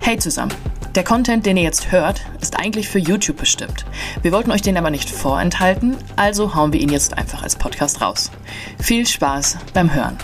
[0.00, 0.52] Hey zusammen!
[0.94, 3.84] Der Content, den ihr jetzt hört, ist eigentlich für YouTube bestimmt.
[4.22, 8.00] Wir wollten euch den aber nicht vorenthalten, also hauen wir ihn jetzt einfach als Podcast
[8.00, 8.30] raus.
[8.78, 10.16] Viel Spaß beim Hören!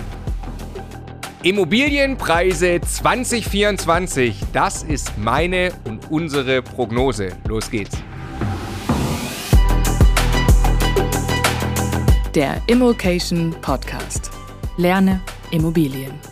[1.42, 7.30] Immobilienpreise 2024, das ist meine und unsere Prognose.
[7.48, 7.98] Los geht's!
[12.34, 14.30] Der Immocation Podcast.
[14.78, 15.20] Lerne
[15.50, 16.31] Immobilien.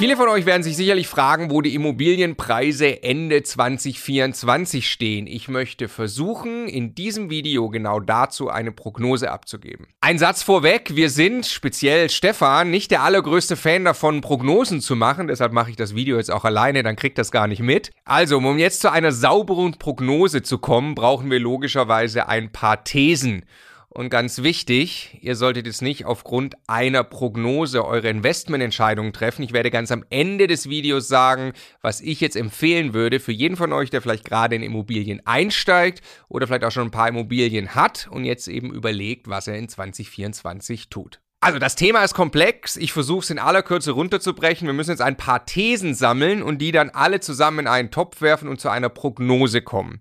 [0.00, 5.26] Viele von euch werden sich sicherlich fragen, wo die Immobilienpreise Ende 2024 stehen.
[5.26, 9.88] Ich möchte versuchen, in diesem Video genau dazu eine Prognose abzugeben.
[10.00, 15.28] Ein Satz vorweg, wir sind, speziell Stefan, nicht der allergrößte Fan davon, Prognosen zu machen,
[15.28, 17.90] deshalb mache ich das Video jetzt auch alleine, dann kriegt das gar nicht mit.
[18.06, 23.44] Also, um jetzt zu einer sauberen Prognose zu kommen, brauchen wir logischerweise ein paar Thesen.
[23.92, 29.42] Und ganz wichtig, ihr solltet jetzt nicht aufgrund einer Prognose eure Investmententscheidungen treffen.
[29.42, 33.56] Ich werde ganz am Ende des Videos sagen, was ich jetzt empfehlen würde für jeden
[33.56, 37.74] von euch, der vielleicht gerade in Immobilien einsteigt oder vielleicht auch schon ein paar Immobilien
[37.74, 41.20] hat und jetzt eben überlegt, was er in 2024 tut.
[41.40, 42.76] Also das Thema ist komplex.
[42.76, 44.68] Ich versuche es in aller Kürze runterzubrechen.
[44.68, 48.20] Wir müssen jetzt ein paar Thesen sammeln und die dann alle zusammen in einen Topf
[48.20, 50.00] werfen und zu einer Prognose kommen.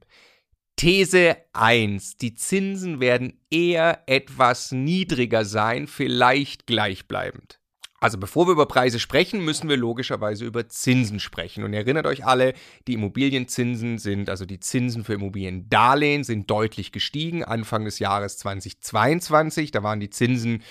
[0.79, 2.15] These 1.
[2.19, 7.59] Die Zinsen werden eher etwas niedriger sein, vielleicht gleichbleibend.
[7.99, 11.65] Also bevor wir über Preise sprechen, müssen wir logischerweise über Zinsen sprechen.
[11.65, 12.53] Und erinnert euch alle,
[12.87, 17.43] die Immobilienzinsen sind, also die Zinsen für Immobiliendarlehen sind deutlich gestiegen.
[17.43, 20.63] Anfang des Jahres 2022, da waren die Zinsen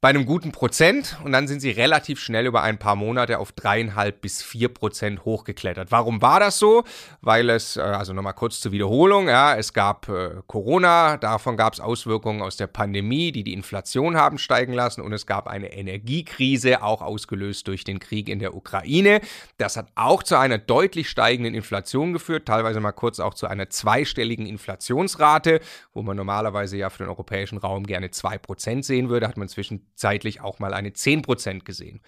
[0.00, 3.52] bei einem guten Prozent und dann sind sie relativ schnell über ein paar Monate auf
[3.52, 5.92] dreieinhalb bis vier Prozent hochgeklettert.
[5.92, 6.84] Warum war das so?
[7.20, 11.74] Weil es, äh, also nochmal kurz zur Wiederholung, ja, es gab äh, Corona, davon gab
[11.74, 15.70] es Auswirkungen aus der Pandemie, die die Inflation haben steigen lassen und es gab eine
[15.70, 19.20] Energiekrise, auch ausgelöst durch den Krieg in der Ukraine.
[19.58, 23.68] Das hat auch zu einer deutlich steigenden Inflation geführt, teilweise mal kurz auch zu einer
[23.68, 25.60] zweistelligen Inflationsrate,
[25.92, 29.48] wo man normalerweise ja für den europäischen Raum gerne zwei Prozent sehen würde, hat man
[29.48, 32.00] zwischen zeitlich auch mal eine 10% gesehen.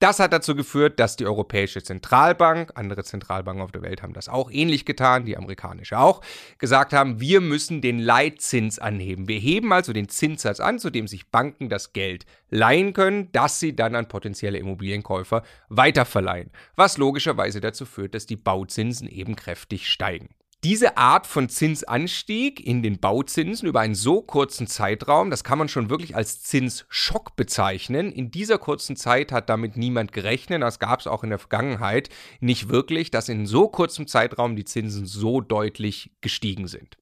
[0.00, 4.28] Das hat dazu geführt, dass die Europäische Zentralbank, andere Zentralbanken auf der Welt haben das
[4.28, 6.20] auch ähnlich getan, die amerikanische auch,
[6.58, 9.26] gesagt haben, wir müssen den Leitzins anheben.
[9.26, 13.58] Wir heben also den Zinssatz an, zu dem sich Banken das Geld leihen können, das
[13.58, 16.52] sie dann an potenzielle Immobilienkäufer weiterverleihen.
[16.76, 20.28] Was logischerweise dazu führt, dass die Bauzinsen eben kräftig steigen.
[20.64, 25.68] Diese Art von Zinsanstieg in den Bauzinsen über einen so kurzen Zeitraum, das kann man
[25.68, 28.10] schon wirklich als Zinsschock bezeichnen.
[28.10, 30.60] In dieser kurzen Zeit hat damit niemand gerechnet.
[30.60, 32.08] Das gab es auch in der Vergangenheit
[32.40, 36.98] nicht wirklich, dass in so kurzem Zeitraum die Zinsen so deutlich gestiegen sind.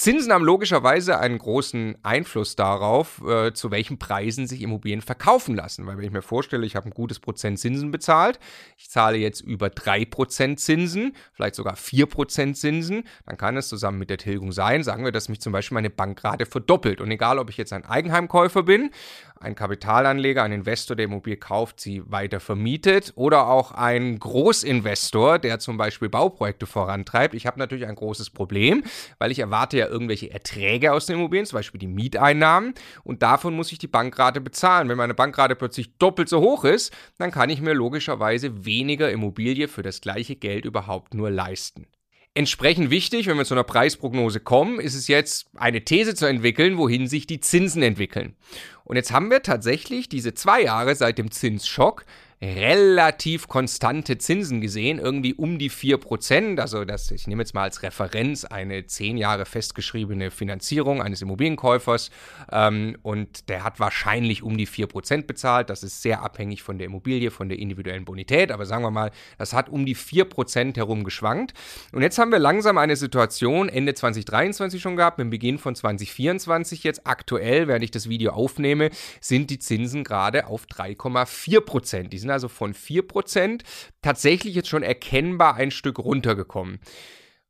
[0.00, 5.86] Zinsen haben logischerweise einen großen Einfluss darauf, äh, zu welchen Preisen sich Immobilien verkaufen lassen.
[5.86, 8.40] Weil wenn ich mir vorstelle, ich habe ein gutes Prozent Zinsen bezahlt,
[8.78, 14.08] ich zahle jetzt über 3% Zinsen, vielleicht sogar 4% Zinsen, dann kann es zusammen mit
[14.08, 17.02] der Tilgung sein, sagen wir, dass mich zum Beispiel meine Bankrate verdoppelt.
[17.02, 18.92] Und egal, ob ich jetzt ein Eigenheimkäufer bin
[19.40, 25.58] ein Kapitalanleger, ein Investor, der Immobilie kauft, sie weiter vermietet oder auch ein Großinvestor, der
[25.58, 27.34] zum Beispiel Bauprojekte vorantreibt.
[27.34, 28.84] Ich habe natürlich ein großes Problem,
[29.18, 33.54] weil ich erwarte ja irgendwelche Erträge aus den Immobilien, zum Beispiel die Mieteinnahmen und davon
[33.54, 34.90] muss ich die Bankrate bezahlen.
[34.90, 39.68] Wenn meine Bankrate plötzlich doppelt so hoch ist, dann kann ich mir logischerweise weniger Immobilie
[39.68, 41.86] für das gleiche Geld überhaupt nur leisten.
[42.34, 46.78] Entsprechend wichtig, wenn wir zu einer Preisprognose kommen, ist es jetzt eine These zu entwickeln,
[46.78, 48.36] wohin sich die Zinsen entwickeln.
[48.84, 52.04] Und jetzt haben wir tatsächlich diese zwei Jahre seit dem Zinsschock
[52.42, 56.58] relativ konstante Zinsen gesehen, irgendwie um die 4%.
[56.58, 62.10] Also das, ich nehme jetzt mal als Referenz eine zehn Jahre festgeschriebene Finanzierung eines Immobilienkäufers
[62.50, 65.68] ähm, und der hat wahrscheinlich um die 4% bezahlt.
[65.68, 69.10] Das ist sehr abhängig von der Immobilie, von der individuellen Bonität, aber sagen wir mal,
[69.36, 71.52] das hat um die 4% herum geschwankt.
[71.92, 76.84] Und jetzt haben wir langsam eine Situation Ende 2023 schon gehabt, mit Beginn von 2024
[76.84, 78.88] jetzt aktuell, während ich das Video aufnehme,
[79.20, 82.08] sind die Zinsen gerade auf 3,4%.
[82.08, 83.62] Die sind sind also von 4%
[84.02, 86.78] tatsächlich jetzt schon erkennbar ein Stück runtergekommen.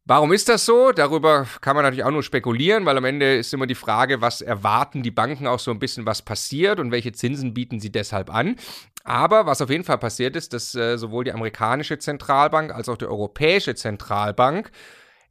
[0.06, 0.91] Warum ist das so?
[0.93, 4.41] Darüber kann man natürlich auch nur spekulieren, weil am Ende ist immer die Frage, was
[4.41, 8.35] erwarten die Banken auch so ein bisschen, was passiert und welche Zinsen bieten sie deshalb
[8.35, 8.56] an.
[9.05, 12.97] Aber was auf jeden Fall passiert ist, dass äh, sowohl die amerikanische Zentralbank als auch
[12.97, 14.73] die europäische Zentralbank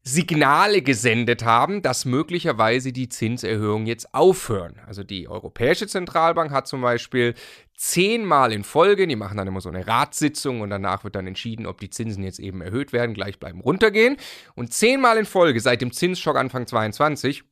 [0.04, 4.80] Signale gesendet haben, dass möglicherweise die Zinserhöhungen jetzt aufhören.
[4.88, 7.36] Also die Europäische Zentralbank hat zum Beispiel
[7.76, 11.66] zehnmal in Folge, die machen dann immer so eine Ratssitzung und danach wird dann entschieden,
[11.66, 14.18] ob die Zinsen jetzt eben erhöht werden, gleich bleiben, runtergehen.
[14.56, 17.44] Und zehnmal in Folge seit dem Zinsschock Anfang 22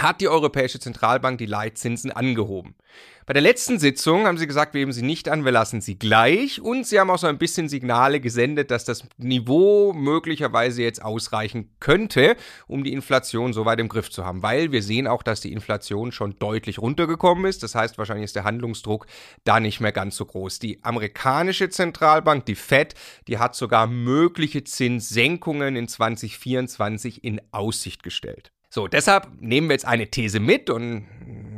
[0.00, 2.74] hat die Europäische Zentralbank die Leitzinsen angehoben.
[3.26, 5.98] Bei der letzten Sitzung haben sie gesagt, wir heben sie nicht an, wir lassen sie
[5.98, 6.60] gleich.
[6.60, 11.70] Und sie haben auch so ein bisschen Signale gesendet, dass das Niveau möglicherweise jetzt ausreichen
[11.80, 12.36] könnte,
[12.66, 14.42] um die Inflation so weit im Griff zu haben.
[14.42, 17.62] Weil wir sehen auch, dass die Inflation schon deutlich runtergekommen ist.
[17.62, 19.06] Das heißt, wahrscheinlich ist der Handlungsdruck
[19.44, 20.58] da nicht mehr ganz so groß.
[20.58, 22.94] Die amerikanische Zentralbank, die Fed,
[23.26, 28.53] die hat sogar mögliche Zinssenkungen in 2024 in Aussicht gestellt.
[28.74, 31.06] So, deshalb nehmen wir jetzt eine These mit und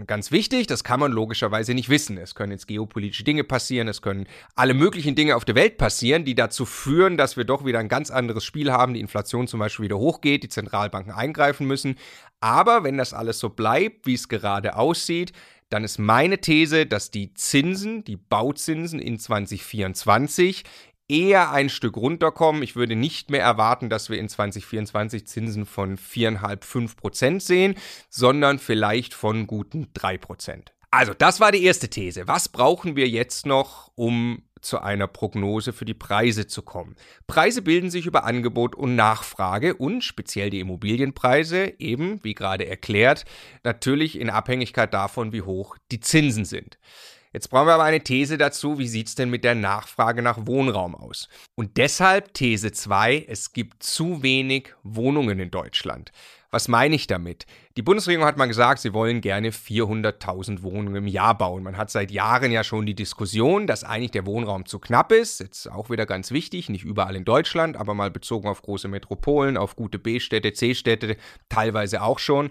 [0.07, 2.19] ganz wichtig, das kann man logischerweise nicht wissen.
[2.19, 6.27] Es können jetzt geopolitische Dinge passieren, es können alle möglichen Dinge auf der Welt passieren,
[6.27, 9.61] die dazu führen, dass wir doch wieder ein ganz anderes Spiel haben, die Inflation zum
[9.61, 11.97] Beispiel wieder hochgeht, die Zentralbanken eingreifen müssen.
[12.41, 15.33] Aber wenn das alles so bleibt, wie es gerade aussieht,
[15.71, 20.65] dann ist meine These, dass die Zinsen, die Bauzinsen in 2024
[21.09, 22.63] eher ein Stück runterkommen.
[22.63, 27.75] Ich würde nicht mehr erwarten, dass wir in 2024 Zinsen von 4,5, 5 Prozent sehen,
[28.09, 30.73] sondern vielleicht von guten 3 Prozent.
[30.91, 32.27] Also, das war die erste These.
[32.27, 36.97] Was brauchen wir jetzt noch, um zu einer Prognose für die Preise zu kommen.
[37.27, 43.25] Preise bilden sich über Angebot und Nachfrage und speziell die Immobilienpreise eben, wie gerade erklärt,
[43.65, 46.79] natürlich in Abhängigkeit davon, wie hoch die Zinsen sind.
[47.37, 50.47] Jetzt brauchen wir aber eine These dazu, wie sieht es denn mit der Nachfrage nach
[50.47, 51.29] Wohnraum aus?
[51.55, 56.13] Und deshalb These 2, es gibt zu wenig Wohnungen in Deutschland.
[56.57, 57.45] Was meine ich damit?
[57.77, 61.63] Die Bundesregierung hat mal gesagt, sie wollen gerne 400.000 Wohnungen im Jahr bauen.
[61.63, 65.41] Man hat seit Jahren ja schon die Diskussion, dass eigentlich der Wohnraum zu knapp ist.
[65.41, 69.59] Jetzt auch wieder ganz wichtig, nicht überall in Deutschland, aber mal bezogen auf große Metropolen,
[69.59, 71.19] auf gute B-Städte, C-Städte,
[71.51, 72.49] teilweise auch schon.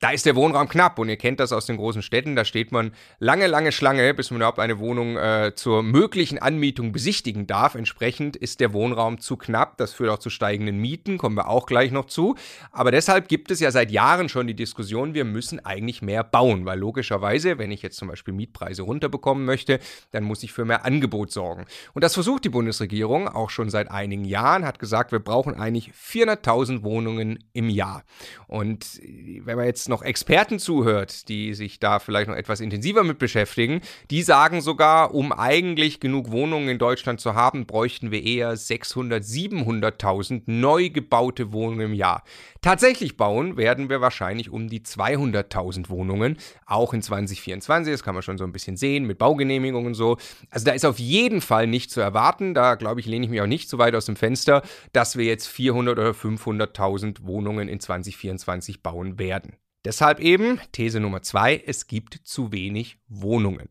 [0.00, 2.34] Da ist der Wohnraum knapp und ihr kennt das aus den großen Städten.
[2.34, 6.92] Da steht man lange, lange Schlange, bis man überhaupt eine Wohnung äh, zur möglichen Anmietung
[6.92, 7.74] besichtigen darf.
[7.74, 9.76] Entsprechend ist der Wohnraum zu knapp.
[9.76, 12.36] Das führt auch zu steigenden Mieten, kommen wir auch gleich noch zu.
[12.70, 16.64] Aber deshalb gibt es ja seit Jahren schon die Diskussion, wir müssen eigentlich mehr bauen,
[16.64, 19.80] weil logischerweise, wenn ich jetzt zum Beispiel Mietpreise runterbekommen möchte,
[20.10, 21.66] dann muss ich für mehr Angebot sorgen.
[21.94, 25.92] Und das versucht die Bundesregierung auch schon seit einigen Jahren, hat gesagt, wir brauchen eigentlich
[25.92, 28.04] 400.000 Wohnungen im Jahr.
[28.46, 29.00] Und
[29.44, 33.80] wenn man jetzt noch Experten zuhört, die sich da vielleicht noch etwas intensiver mit beschäftigen,
[34.10, 39.52] die sagen sogar, um eigentlich genug Wohnungen in Deutschland zu haben, bräuchten wir eher 600.000,
[39.52, 42.22] 700.000 neu gebaute Wohnungen im Jahr.
[42.60, 47.94] Tatsächlich bauen werden wir wahrscheinlich um die 200.000 Wohnungen, auch in 2024.
[47.94, 50.16] Das kann man schon so ein bisschen sehen mit Baugenehmigungen und so.
[50.50, 52.52] Also da ist auf jeden Fall nicht zu erwarten.
[52.52, 54.62] Da glaube ich, lehne ich mich auch nicht so weit aus dem Fenster,
[54.92, 59.54] dass wir jetzt 400 oder 500.000 Wohnungen in 2024 bauen werden.
[59.84, 63.68] Deshalb eben These Nummer zwei, es gibt zu wenig Wohnungen.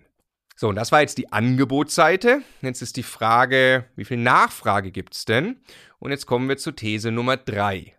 [0.55, 2.41] So, und das war jetzt die Angebotsseite.
[2.61, 5.57] Jetzt ist die Frage, wie viel Nachfrage gibt es denn?
[5.99, 7.97] Und jetzt kommen wir zu These Nummer drei.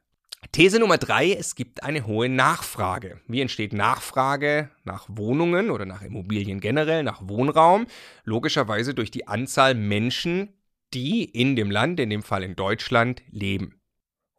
[0.51, 3.21] These Nummer drei, es gibt eine hohe Nachfrage.
[3.27, 7.87] Wie entsteht Nachfrage nach Wohnungen oder nach Immobilien generell, nach Wohnraum?
[8.25, 10.53] Logischerweise durch die Anzahl Menschen,
[10.93, 13.81] die in dem Land, in dem Fall in Deutschland, leben.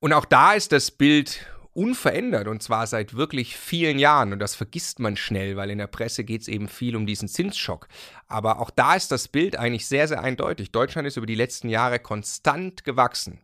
[0.02, 4.34] Und auch da ist das Bild unverändert und zwar seit wirklich vielen Jahren.
[4.34, 7.28] Und das vergisst man schnell, weil in der Presse geht es eben viel um diesen
[7.28, 7.88] Zinsschock.
[8.28, 10.72] Aber auch da ist das Bild eigentlich sehr, sehr eindeutig.
[10.72, 13.40] Deutschland ist über die letzten Jahre konstant gewachsen.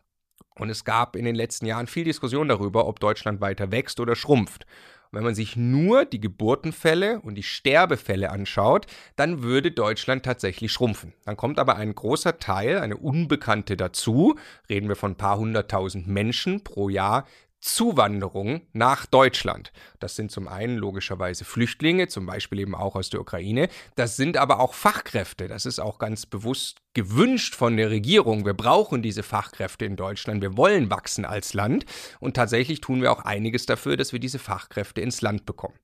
[0.60, 4.16] Und es gab in den letzten Jahren viel Diskussion darüber, ob Deutschland weiter wächst oder
[4.16, 4.66] schrumpft.
[5.12, 8.86] wenn man sich nur die Geburtenfälle und die Sterbefälle anschaut,
[9.16, 11.14] dann würde Deutschland tatsächlich schrumpfen.
[11.26, 14.36] Dann kommt aber ein großer Teil, eine Unbekannte dazu,
[14.70, 17.26] reden wir von ein paar hunderttausend Menschen pro Jahr,
[17.60, 19.72] Zuwanderung nach Deutschland.
[20.00, 23.70] Das sind zum einen logischerweise Flüchtlinge, zum Beispiel eben auch aus der Ukraine.
[23.96, 25.48] Das sind aber auch Fachkräfte.
[25.48, 28.46] Das ist auch ganz bewusst gewünscht von der Regierung.
[28.46, 30.42] Wir brauchen diese Fachkräfte in Deutschland.
[30.42, 31.86] Wir wollen wachsen als Land.
[32.20, 35.76] Und tatsächlich tun wir auch einiges dafür, dass wir diese Fachkräfte ins Land bekommen.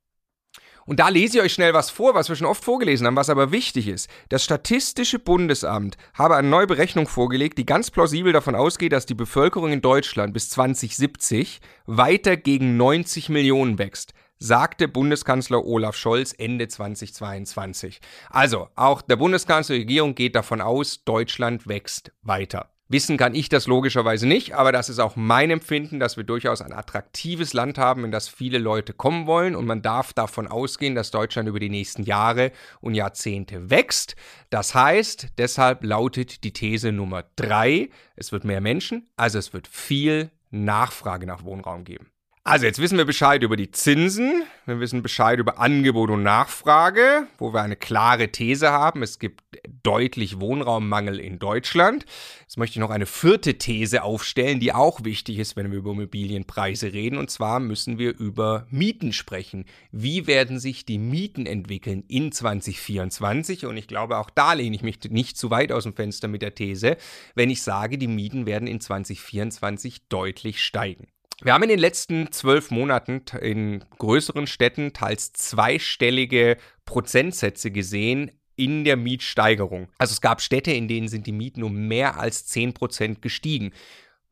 [0.86, 3.30] Und da lese ich euch schnell was vor, was wir schon oft vorgelesen haben, was
[3.30, 4.08] aber wichtig ist.
[4.30, 9.16] Das Statistische Bundesamt habe eine neue Berechnung vorgelegt, die ganz plausibel davon ausgeht, dass die
[9.16, 16.68] Bevölkerung in Deutschland bis 2070 weiter gegen 90 Millionen wächst sagte Bundeskanzler Olaf Scholz Ende
[16.68, 18.02] 2022.
[18.30, 22.75] Also, auch der Bundeskanzler, die Regierung geht davon aus, Deutschland wächst weiter.
[22.88, 26.62] Wissen kann ich das logischerweise nicht, aber das ist auch mein Empfinden, dass wir durchaus
[26.62, 30.94] ein attraktives Land haben, in das viele Leute kommen wollen und man darf davon ausgehen,
[30.94, 32.52] dass Deutschland über die nächsten Jahre
[32.82, 34.16] und Jahrzehnte wächst.
[34.52, 39.68] Das heißt, deshalb lautet die These Nummer drei, es wird mehr Menschen, also es wird
[39.68, 42.12] viel Nachfrage nach Wohnraum geben.
[42.48, 47.26] Also jetzt wissen wir Bescheid über die Zinsen, wir wissen Bescheid über Angebot und Nachfrage,
[47.40, 49.02] wo wir eine klare These haben.
[49.02, 49.42] Es gibt
[49.82, 52.06] deutlich Wohnraummangel in Deutschland.
[52.42, 55.94] Jetzt möchte ich noch eine vierte These aufstellen, die auch wichtig ist, wenn wir über
[55.94, 57.18] Immobilienpreise reden.
[57.18, 59.66] Und zwar müssen wir über Mieten sprechen.
[59.92, 63.66] Wie werden sich die Mieten entwickeln in 2024?
[63.66, 66.44] Und ich glaube, auch da lehne ich mich nicht zu weit aus dem Fenster mit
[66.44, 66.98] der These,
[67.34, 71.08] wenn ich sage, die Mieten werden in 2024 deutlich steigen.
[71.42, 78.86] Wir haben in den letzten zwölf Monaten in größeren Städten teils zweistellige Prozentsätze gesehen in
[78.86, 79.90] der Mietsteigerung.
[79.98, 83.74] Also es gab Städte, in denen sind die Mieten um mehr als 10 Prozent gestiegen.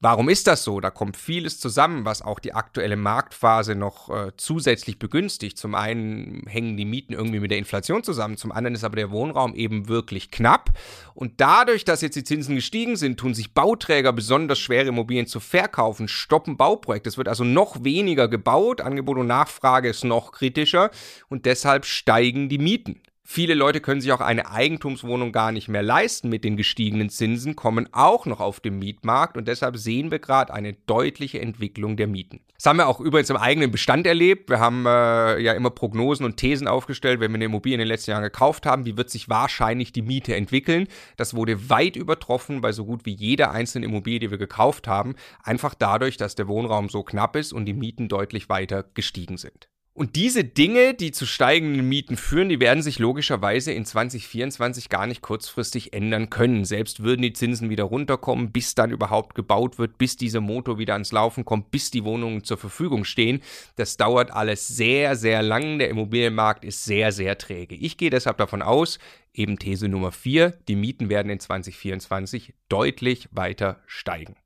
[0.04, 0.82] Warum ist das so?
[0.82, 5.58] Da kommt vieles zusammen, was auch die aktuelle Marktphase noch äh, zusätzlich begünstigt.
[5.58, 9.12] Zum einen hängen die Mieten irgendwie mit der Inflation zusammen, zum anderen ist aber der
[9.12, 10.72] Wohnraum eben wirklich knapp.
[11.14, 15.40] Und dadurch, dass jetzt die Zinsen gestiegen sind, tun sich Bauträger besonders schwere Immobilien zu
[15.40, 17.08] verkaufen, stoppen Bauprojekte.
[17.08, 20.92] Es wird also noch weniger gebaut, Angebot und Nachfrage ist noch kritischer
[21.30, 23.02] und deshalb steigen die Mieten.
[23.26, 27.56] Viele Leute können sich auch eine Eigentumswohnung gar nicht mehr leisten mit den gestiegenen Zinsen,
[27.56, 32.08] kommen auch noch auf den Mietmarkt und deshalb sehen wir gerade eine deutliche Entwicklung der
[32.08, 32.42] Mieten.
[32.56, 34.50] Das haben wir auch übrigens im eigenen Bestand erlebt.
[34.50, 37.88] Wir haben äh, ja immer Prognosen und Thesen aufgestellt, wenn wir eine Immobilie in den
[37.88, 40.88] letzten Jahren gekauft haben, wie wird sich wahrscheinlich die Miete entwickeln.
[41.16, 45.16] Das wurde weit übertroffen bei so gut wie jeder einzelnen Immobilie, die wir gekauft haben,
[45.42, 49.70] einfach dadurch, dass der Wohnraum so knapp ist und die Mieten deutlich weiter gestiegen sind.
[49.96, 55.06] Und diese Dinge, die zu steigenden Mieten führen, die werden sich logischerweise in 2024 gar
[55.06, 56.66] nicht kurzfristig ändern können.
[56.66, 60.94] Selbst würden die Zinsen wieder runterkommen, bis dann überhaupt gebaut wird, bis dieser Motor wieder
[60.94, 63.42] ans Laufen kommt, bis die Wohnungen zur Verfügung stehen.
[63.76, 65.78] Das dauert alles sehr, sehr lang.
[65.78, 67.76] Der Immobilienmarkt ist sehr, sehr träge.
[67.76, 68.98] Ich gehe deshalb davon aus,
[69.32, 74.38] eben These Nummer 4, die Mieten werden in 2024 deutlich weiter steigen.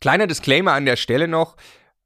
[0.00, 1.56] Kleiner Disclaimer an der Stelle noch.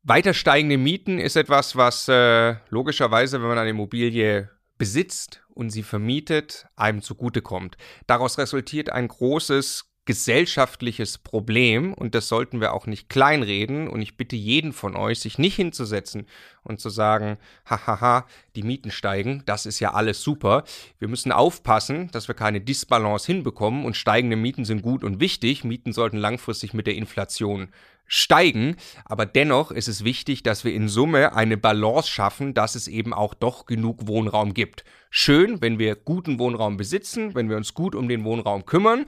[0.02, 5.82] Weiter steigende Mieten ist etwas, was äh, logischerweise, wenn man eine Immobilie besitzt und sie
[5.82, 7.76] vermietet, einem zugutekommt.
[8.06, 14.16] Daraus resultiert ein großes gesellschaftliches Problem und das sollten wir auch nicht kleinreden und ich
[14.16, 16.26] bitte jeden von euch, sich nicht hinzusetzen
[16.62, 18.26] und zu sagen, hahaha,
[18.56, 20.64] die Mieten steigen, das ist ja alles super.
[20.98, 25.62] Wir müssen aufpassen, dass wir keine Disbalance hinbekommen und steigende Mieten sind gut und wichtig.
[25.62, 27.68] Mieten sollten langfristig mit der Inflation
[28.10, 28.76] steigen.
[29.04, 33.14] Aber dennoch ist es wichtig, dass wir in Summe eine Balance schaffen, dass es eben
[33.14, 34.84] auch doch genug Wohnraum gibt.
[35.10, 39.06] Schön, wenn wir guten Wohnraum besitzen, wenn wir uns gut um den Wohnraum kümmern.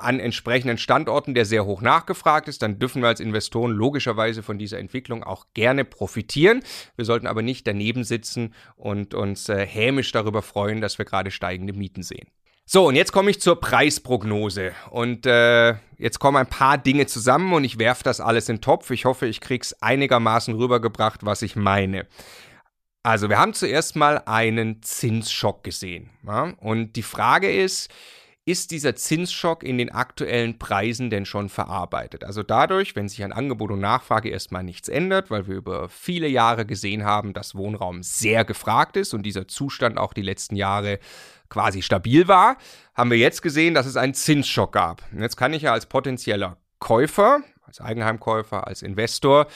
[0.00, 4.56] an entsprechenden Standorten, der sehr hoch nachgefragt ist, dann dürfen wir als Investoren logischerweise von
[4.56, 6.62] dieser Entwicklung auch gerne profitieren.
[6.94, 11.32] Wir sollten aber nicht daneben sitzen und uns äh, hämisch darüber freuen, dass wir gerade
[11.32, 12.28] steigende Mieten sehen.
[12.70, 14.72] So, und jetzt komme ich zur Preisprognose.
[14.90, 18.60] Und äh, jetzt kommen ein paar Dinge zusammen und ich werfe das alles in den
[18.60, 18.90] Topf.
[18.90, 22.06] Ich hoffe, ich kriege es einigermaßen rübergebracht, was ich meine.
[23.02, 26.10] Also, wir haben zuerst mal einen Zinsschock gesehen.
[26.26, 26.52] Ja?
[26.60, 27.88] Und die Frage ist,
[28.48, 32.24] ist dieser Zinsschock in den aktuellen Preisen denn schon verarbeitet?
[32.24, 36.28] Also dadurch, wenn sich an Angebot und Nachfrage erstmal nichts ändert, weil wir über viele
[36.28, 40.98] Jahre gesehen haben, dass Wohnraum sehr gefragt ist und dieser Zustand auch die letzten Jahre
[41.50, 42.56] quasi stabil war,
[42.94, 45.02] haben wir jetzt gesehen, dass es einen Zinsschock gab.
[45.12, 49.46] Und jetzt kann ich ja als potenzieller Käufer, als Eigenheimkäufer, als Investor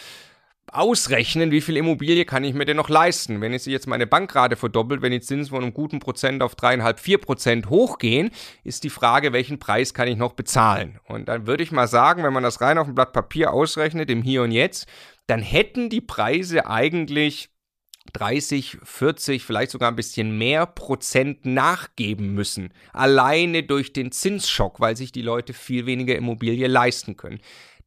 [0.71, 3.41] ausrechnen, wie viel Immobilie kann ich mir denn noch leisten.
[3.41, 7.01] Wenn jetzt jetzt meine Bankrate verdoppelt, wenn die Zinsen von einem guten Prozent auf dreieinhalb,
[7.01, 8.31] vier Prozent hochgehen,
[8.65, 10.99] ist die Frage, welchen Preis kann ich noch bezahlen?
[11.07, 14.11] Und dann würde ich mal sagen, wenn man das rein auf dem Blatt Papier ausrechnet,
[14.11, 14.87] im Hier und Jetzt,
[15.27, 17.51] dann hätten die Preise eigentlich
[18.13, 22.73] 30, 40, vielleicht sogar ein bisschen mehr Prozent nachgeben müssen.
[22.93, 27.41] Alleine durch den Zinsschock, weil sich die Leute viel weniger Immobilie leisten können.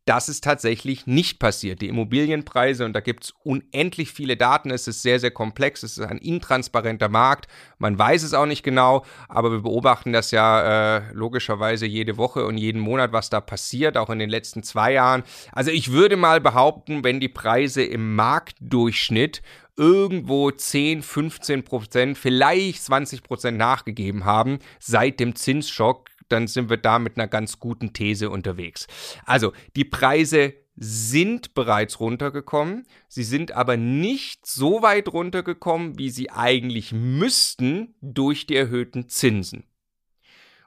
[0.05, 1.81] Das ist tatsächlich nicht passiert.
[1.81, 5.97] Die Immobilienpreise, und da gibt es unendlich viele Daten, es ist sehr, sehr komplex, es
[5.97, 7.47] ist ein intransparenter Markt,
[7.79, 12.45] man weiß es auch nicht genau, aber wir beobachten das ja äh, logischerweise jede Woche
[12.45, 15.24] und jeden Monat, was da passiert, auch in den letzten zwei Jahren.
[15.51, 19.41] Also ich würde mal behaupten, wenn die Preise im Marktdurchschnitt
[19.75, 26.77] irgendwo 10, 15 Prozent, vielleicht 20 Prozent nachgegeben haben seit dem Zinsschock, dann sind wir
[26.77, 28.88] da mit einer ganz guten These unterwegs.
[29.25, 36.29] Also, die Preise sind bereits runtergekommen, sie sind aber nicht so weit runtergekommen, wie sie
[36.32, 39.63] eigentlich müssten durch die erhöhten Zinsen.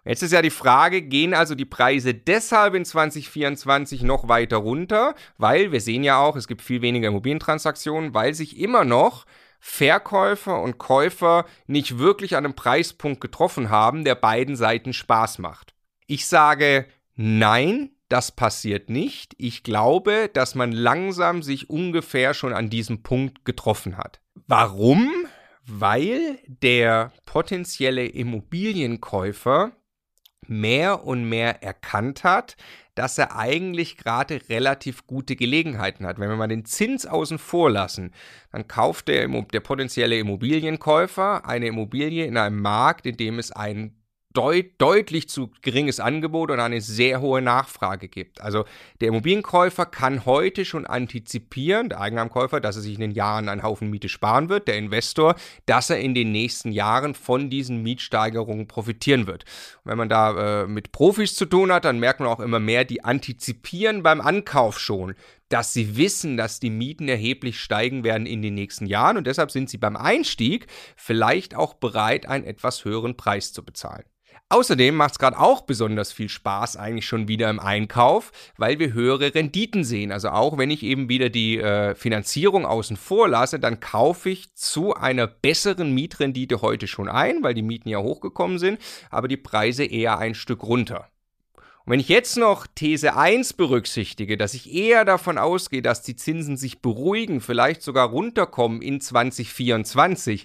[0.04, 5.14] Jetzt ist ja die Frage, gehen also die Preise deshalb in 2024 noch weiter runter,
[5.36, 9.26] weil wir sehen ja auch, es gibt viel weniger Immobilientransaktionen, weil sich immer noch
[9.58, 15.74] Verkäufer und Käufer nicht wirklich an einem Preispunkt getroffen haben, der beiden Seiten Spaß macht.
[16.06, 19.34] Ich sage nein, das passiert nicht.
[19.38, 24.20] Ich glaube, dass man langsam sich ungefähr schon an diesem Punkt getroffen hat.
[24.46, 25.10] Warum?
[25.66, 29.72] Weil der potenzielle Immobilienkäufer
[30.48, 32.56] mehr und mehr erkannt hat,
[32.94, 36.18] dass er eigentlich gerade relativ gute Gelegenheiten hat.
[36.18, 38.12] Wenn wir mal den Zins außen vor lassen,
[38.50, 43.97] dann kauft der, der potenzielle Immobilienkäufer eine Immobilie in einem Markt, in dem es einen
[44.38, 48.40] deut deutlich zu geringes Angebot und eine sehr hohe Nachfrage gibt.
[48.40, 48.66] Also
[49.00, 53.64] der Immobilienkäufer kann heute schon antizipieren, der Eigenheimkäufer, dass er sich in den Jahren einen
[53.64, 55.34] Haufen Miete sparen wird, der Investor,
[55.66, 59.44] dass er in den nächsten Jahren von diesen Mietsteigerungen profitieren wird.
[59.82, 62.60] Und wenn man da äh, mit Profis zu tun hat, dann merkt man auch immer
[62.60, 65.16] mehr, die antizipieren beim Ankauf schon,
[65.48, 69.50] dass sie wissen, dass die Mieten erheblich steigen werden in den nächsten Jahren und deshalb
[69.50, 74.04] sind sie beim Einstieg vielleicht auch bereit, einen etwas höheren Preis zu bezahlen.
[74.48, 78.92] Außerdem macht es gerade auch besonders viel Spaß eigentlich schon wieder im Einkauf, weil wir
[78.92, 80.12] höhere Renditen sehen.
[80.12, 84.54] Also auch wenn ich eben wieder die äh, Finanzierung außen vor lasse, dann kaufe ich
[84.54, 88.78] zu einer besseren Mietrendite heute schon ein, weil die Mieten ja hochgekommen sind,
[89.10, 91.08] aber die Preise eher ein Stück runter.
[91.88, 96.16] Und wenn ich jetzt noch These 1 berücksichtige, dass ich eher davon ausgehe, dass die
[96.16, 100.44] Zinsen sich beruhigen, vielleicht sogar runterkommen in 2024,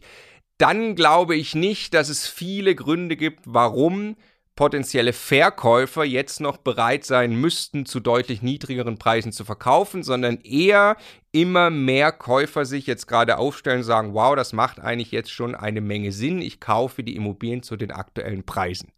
[0.58, 4.16] dann glaube ich nicht, dass es viele Gründe gibt, warum
[4.56, 10.96] potenzielle Verkäufer jetzt noch bereit sein müssten, zu deutlich niedrigeren Preisen zu verkaufen, sondern eher
[11.32, 15.56] immer mehr Käufer sich jetzt gerade aufstellen und sagen, wow, das macht eigentlich jetzt schon
[15.56, 18.92] eine Menge Sinn, ich kaufe die Immobilien zu den aktuellen Preisen.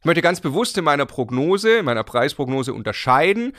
[0.00, 3.52] Ich möchte ganz bewusst in meiner Prognose, in meiner Preisprognose unterscheiden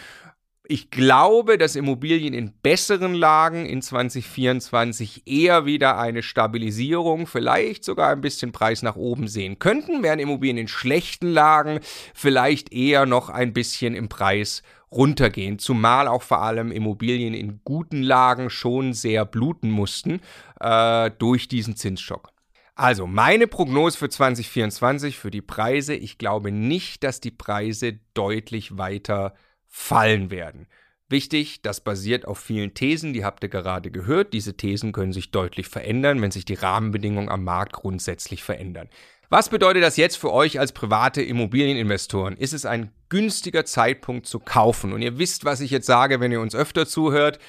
[0.70, 8.10] ich glaube, dass Immobilien in besseren Lagen in 2024 eher wieder eine Stabilisierung, vielleicht sogar
[8.10, 11.80] ein bisschen Preis nach oben sehen könnten, während Immobilien in schlechten Lagen
[12.14, 18.04] vielleicht eher noch ein bisschen im Preis runtergehen, zumal auch vor allem Immobilien in guten
[18.04, 20.22] Lagen schon sehr bluten mussten
[20.60, 22.32] äh, durch diesen Zinsschock.
[22.76, 28.78] Also meine Prognose für 2024 für die Preise, ich glaube nicht, dass die Preise deutlich
[28.78, 29.34] weiter
[29.78, 30.68] fallen werden.
[31.08, 34.34] Wichtig, das basiert auf vielen Thesen, die habt ihr gerade gehört.
[34.34, 38.90] Diese Thesen können sich deutlich verändern, wenn sich die Rahmenbedingungen am Markt grundsätzlich verändern.
[39.30, 42.36] Was bedeutet das jetzt für euch als private Immobilieninvestoren?
[42.36, 44.92] Ist es ein günstiger Zeitpunkt zu kaufen?
[44.92, 47.40] Und ihr wisst, was ich jetzt sage, wenn ihr uns öfter zuhört.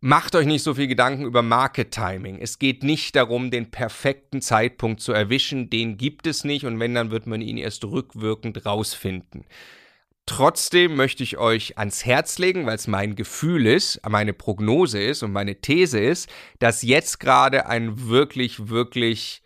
[0.00, 2.38] Macht euch nicht so viel Gedanken über Market Timing.
[2.40, 5.68] Es geht nicht darum, den perfekten Zeitpunkt zu erwischen.
[5.68, 9.44] Den gibt es nicht und wenn, dann wird man ihn erst rückwirkend rausfinden.
[10.26, 15.22] Trotzdem möchte ich euch ans Herz legen, weil es mein Gefühl ist, meine Prognose ist
[15.22, 19.42] und meine These ist, dass jetzt gerade ein wirklich, wirklich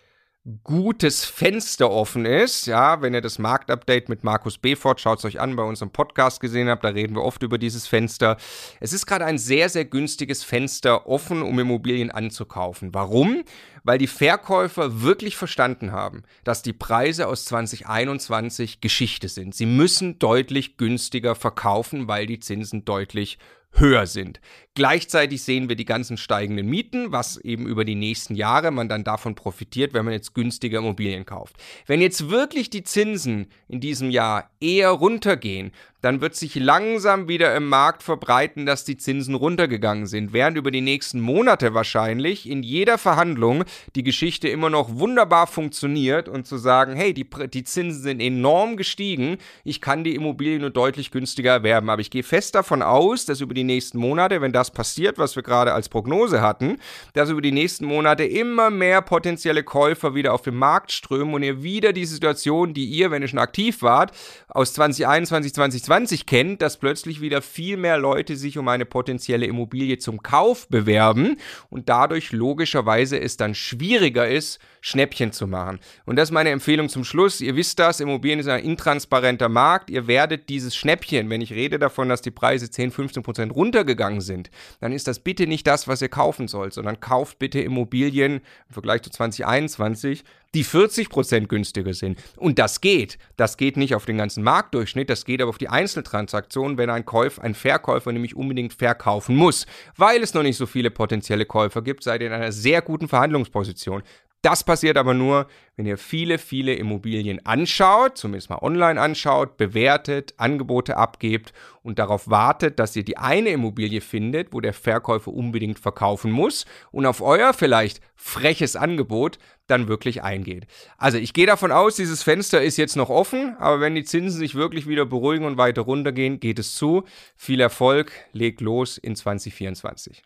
[0.64, 2.66] gutes Fenster offen ist.
[2.66, 6.40] Ja, wenn ihr das Marktupdate mit Markus Befort, schaut es euch an, bei unserem Podcast
[6.40, 8.36] gesehen habt, da reden wir oft über dieses Fenster.
[8.80, 12.94] Es ist gerade ein sehr, sehr günstiges Fenster offen, um Immobilien anzukaufen.
[12.94, 13.44] Warum?
[13.84, 19.54] Weil die Verkäufer wirklich verstanden haben, dass die Preise aus 2021 Geschichte sind.
[19.54, 23.38] Sie müssen deutlich günstiger verkaufen, weil die Zinsen deutlich
[23.72, 24.40] höher sind.
[24.78, 29.02] Gleichzeitig sehen wir die ganzen steigenden Mieten, was eben über die nächsten Jahre man dann
[29.02, 31.56] davon profitiert, wenn man jetzt günstige Immobilien kauft.
[31.88, 37.54] Wenn jetzt wirklich die Zinsen in diesem Jahr eher runtergehen, dann wird sich langsam wieder
[37.56, 42.62] im Markt verbreiten, dass die Zinsen runtergegangen sind, während über die nächsten Monate wahrscheinlich in
[42.62, 43.64] jeder Verhandlung
[43.96, 48.76] die Geschichte immer noch wunderbar funktioniert und zu sagen, hey, die, die Zinsen sind enorm
[48.76, 51.90] gestiegen, ich kann die Immobilien nur deutlich günstiger erwerben.
[51.90, 55.36] Aber ich gehe fest davon aus, dass über die nächsten Monate, wenn das passiert, was
[55.36, 56.78] wir gerade als Prognose hatten,
[57.14, 61.42] dass über die nächsten Monate immer mehr potenzielle Käufer wieder auf den Markt strömen und
[61.42, 64.12] ihr wieder die Situation, die ihr, wenn ihr schon aktiv wart,
[64.48, 69.98] aus 2021, 2020 kennt, dass plötzlich wieder viel mehr Leute sich um eine potenzielle Immobilie
[69.98, 71.36] zum Kauf bewerben
[71.70, 75.80] und dadurch logischerweise es dann schwieriger ist, Schnäppchen zu machen.
[76.06, 77.40] Und das ist meine Empfehlung zum Schluss.
[77.40, 79.90] Ihr wisst das, Immobilien ist ein intransparenter Markt.
[79.90, 84.20] Ihr werdet dieses Schnäppchen, wenn ich rede davon, dass die Preise 10, 15 Prozent runtergegangen
[84.20, 84.50] sind,
[84.80, 88.72] dann ist das bitte nicht das, was ihr kaufen sollt, sondern kauft bitte Immobilien im
[88.72, 92.18] Vergleich zu 2021, die 40 Prozent günstiger sind.
[92.36, 93.18] Und das geht.
[93.36, 97.04] Das geht nicht auf den ganzen Marktdurchschnitt, das geht aber auf die Einzeltransaktionen, wenn ein
[97.04, 99.66] Käufer, ein Verkäufer nämlich unbedingt verkaufen muss.
[99.96, 103.08] Weil es noch nicht so viele potenzielle Käufer gibt, seid ihr in einer sehr guten
[103.08, 104.02] Verhandlungsposition.
[104.42, 110.34] Das passiert aber nur, wenn ihr viele, viele Immobilien anschaut, zumindest mal online anschaut, bewertet,
[110.36, 115.80] Angebote abgebt und darauf wartet, dass ihr die eine Immobilie findet, wo der Verkäufer unbedingt
[115.80, 120.68] verkaufen muss und auf euer vielleicht freches Angebot dann wirklich eingeht.
[120.98, 124.38] Also ich gehe davon aus, dieses Fenster ist jetzt noch offen, aber wenn die Zinsen
[124.38, 127.02] sich wirklich wieder beruhigen und weiter runtergehen, geht es zu.
[127.34, 130.22] Viel Erfolg, legt los in 2024.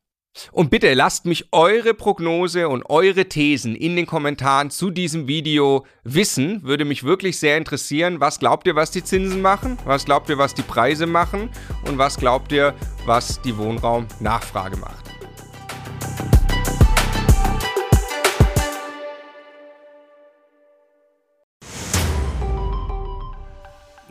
[0.51, 5.85] Und bitte lasst mich eure Prognose und eure Thesen in den Kommentaren zu diesem Video
[6.05, 6.63] wissen.
[6.63, 8.21] Würde mich wirklich sehr interessieren.
[8.21, 9.79] Was glaubt ihr, was die Zinsen machen?
[9.85, 11.51] Was glaubt ihr, was die Preise machen?
[11.87, 15.12] Und was glaubt ihr, was die Wohnraumnachfrage macht?